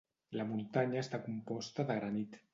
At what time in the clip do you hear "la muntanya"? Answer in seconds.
0.39-1.03